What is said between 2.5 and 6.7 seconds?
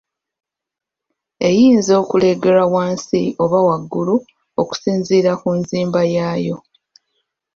wansi oba waggulu okusinziira ku nzimba yaayo.